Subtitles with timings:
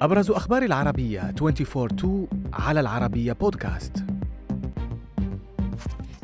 [0.00, 4.04] أبرز أخبار العربية 24 على العربية بودكاست.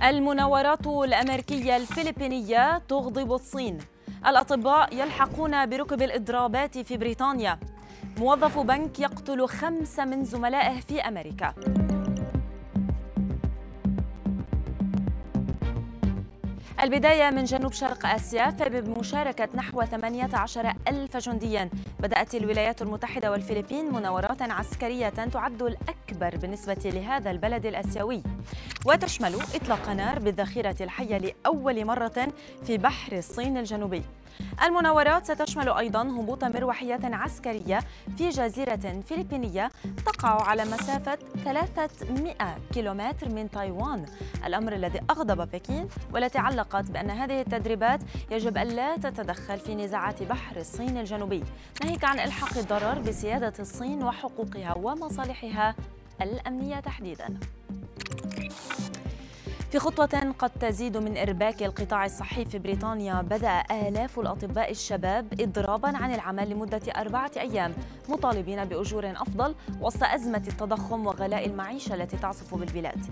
[0.04, 3.78] المناورات الأمريكية الفلبينية تغضب الصين.
[4.26, 7.58] الأطباء يلحقون بركب الإضرابات في بريطانيا.
[8.18, 11.54] موظف بنك يقتل خمسة من زملائه في أمريكا.
[16.82, 21.70] البداية من جنوب شرق آسيا فبمشاركة نحو 18 ألف جنديا.
[22.00, 28.22] بدأت الولايات المتحدة والفلبين مناورات عسكرية تعد الأكبر بالنسبة لهذا البلد الآسيوي.
[28.86, 32.28] وتشمل إطلاق نار بالذخيرة الحية لأول مرة
[32.66, 34.02] في بحر الصين الجنوبي.
[34.62, 37.80] المناورات ستشمل أيضا هبوط مروحية عسكرية
[38.18, 39.70] في جزيرة فلبينية
[40.06, 42.34] تقع على مسافة 300
[42.72, 44.06] كيلومتر من تايوان.
[44.46, 50.56] الأمر الذي أغضب بكين والتي علقت بأن هذه التدريبات يجب ألا تتدخل في نزاعات بحر
[50.56, 51.44] الصين الجنوبي.
[51.82, 55.74] ناهيك عن إلحاق الضرر بسيادة الصين وحقوقها ومصالحها
[56.22, 57.38] الأمنية تحديداً.
[59.72, 65.88] في خطوة قد تزيد من إرباك القطاع الصحي في بريطانيا بدأ آلاف الأطباء الشباب إضرابا
[65.88, 67.72] عن العمل لمدة أربعة أيام
[68.08, 73.06] مطالبين بأجور أفضل وسط أزمة التضخم وغلاء المعيشة التي تعصف بالبلاد.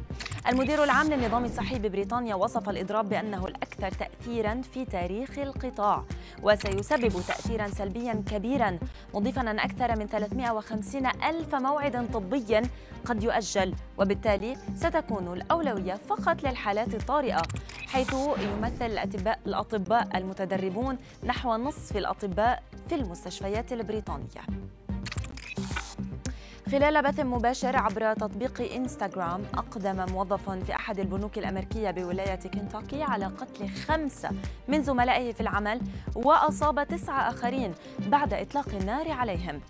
[0.50, 6.04] المدير العام للنظام الصحي ببريطانيا وصف الإضراب بأنه الأكثر تأثيرا في تاريخ القطاع
[6.42, 8.78] وسيسبب تأثيرا سلبيا كبيرا
[9.14, 12.60] مضيفا أن أكثر من 350 ألف موعد طبي
[13.04, 17.42] قد يؤجل وبالتالي ستكون الأولوية فقط للحالات الطارئة
[17.86, 24.69] حيث يمثل الأطباء, الأطباء المتدربون نحو نصف الأطباء في المستشفيات البريطانية.
[26.70, 33.26] خلال بث مباشر عبر تطبيق إنستغرام أقدم موظف في أحد البنوك الأمريكية بولاية كنتاكي على
[33.26, 34.30] قتل خمسة
[34.68, 35.80] من زملائه في العمل
[36.14, 39.60] وأصاب تسعة آخرين بعد إطلاق النار عليهم.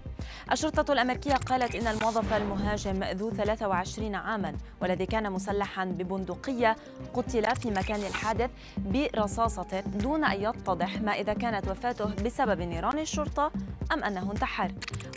[0.52, 6.77] الشرطة الأمريكية قالت إن الموظف المهاجم ذو 23 عاما والذي كان مسلحا ببندقية
[7.14, 13.52] قتل في مكان الحادث برصاصة دون أن يتضح ما إذا كانت وفاته بسبب نيران الشرطة.
[13.92, 14.73] أم أنه انتحر؟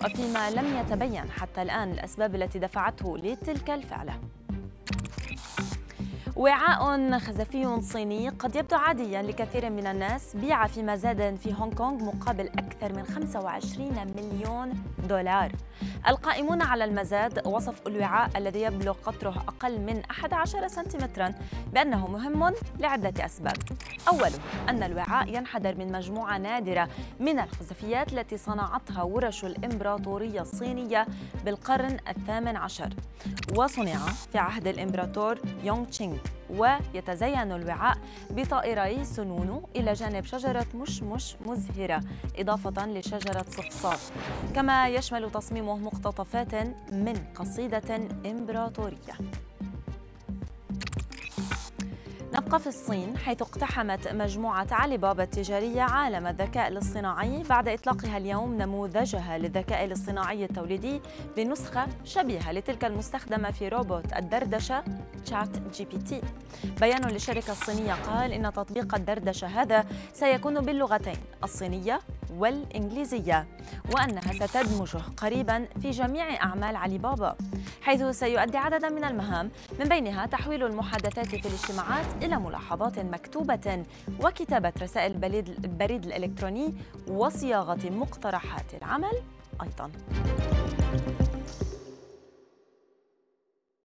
[0.05, 4.19] وفيما لم يتبين حتى الآن الأسباب التي دفعته لتلك الفعلة.
[6.43, 12.03] وعاء خزفي صيني قد يبدو عاديا لكثير من الناس بيع في مزاد في هونغ كونغ
[12.03, 14.73] مقابل أكثر من 25 مليون
[15.09, 15.51] دولار.
[16.07, 21.33] القائمون على المزاد وصفوا الوعاء الذي يبلغ قطره أقل من 11 سنتيمترا
[21.73, 23.57] بأنه مهم لعدة أسباب.
[24.07, 24.39] أوله
[24.69, 26.89] أن الوعاء ينحدر من مجموعة نادرة
[27.19, 31.07] من الخزفيات التي صنعتها ورش الإمبراطورية الصينية
[31.45, 32.93] بالقرن الثامن عشر.
[33.55, 33.99] وصنع
[34.31, 36.17] في عهد الإمبراطور يونغ تشينغ.
[36.49, 37.97] ويتزين الوعاء
[38.29, 42.03] بطائري سنونو إلى جانب شجرة مشمش مزهرة
[42.37, 44.11] إضافة لشجرة صفصاف.
[44.55, 46.55] كما يشمل تصميمه مقتطفات
[46.91, 47.95] من قصيدة
[48.25, 49.13] إمبراطورية.
[52.51, 59.37] في الصين حيث اقتحمت مجموعة علي بابا التجارية عالم الذكاء الاصطناعي بعد إطلاقها اليوم نموذجها
[59.37, 61.01] للذكاء الاصطناعي التوليدي
[61.37, 64.83] بنسخة شبيهة لتلك المستخدمة في روبوت الدردشة
[65.25, 66.21] تشات جي بي تي
[66.79, 71.99] بيان للشركة الصينية قال إن تطبيق الدردشة هذا سيكون باللغتين الصينية
[72.37, 73.47] والإنجليزية
[73.93, 77.35] وأنها ستدمجه قريبا في جميع أعمال علي بابا
[77.81, 83.83] حيث سيؤدي عددا من المهام من بينها تحويل المحادثات في الاجتماعات إلى ملاحظات مكتوبة
[84.23, 85.11] وكتابة رسائل
[85.63, 86.73] البريد الإلكتروني
[87.07, 89.13] وصياغة مقترحات العمل
[89.61, 89.91] أيضاً.